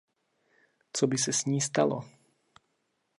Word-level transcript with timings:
Co 0.93 1.07
by 1.07 1.17
se 1.17 1.33
s 1.33 1.45
ní 1.45 1.61
stalo? 1.61 2.05